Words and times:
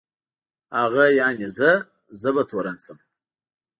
هغه 0.79 1.03
یعني 1.19 1.47
زه، 1.57 1.71
زه 2.21 2.29
به 2.35 2.43
تورن 2.49 2.77
شم. 2.83 2.97